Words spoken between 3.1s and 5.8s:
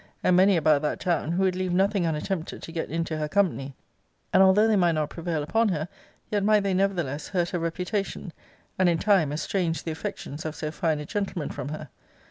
her company; and although they might not prevail upon